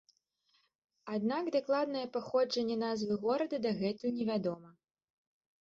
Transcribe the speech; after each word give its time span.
Аднак, 1.15 1.51
дакладнае 1.57 2.05
паходжанне 2.15 2.79
назвы 2.87 3.13
горада 3.27 3.55
дагэтуль 3.69 4.17
невядома. 4.19 4.69